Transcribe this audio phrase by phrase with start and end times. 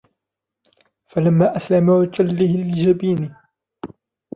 [1.09, 3.35] فلما أسلما وتله للجبين